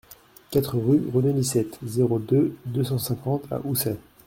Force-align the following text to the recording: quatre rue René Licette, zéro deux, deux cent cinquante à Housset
quatre 0.49 0.79
rue 0.79 1.03
René 1.13 1.31
Licette, 1.31 1.77
zéro 1.85 2.17
deux, 2.17 2.55
deux 2.65 2.83
cent 2.83 2.97
cinquante 2.97 3.43
à 3.51 3.59
Housset 3.63 3.97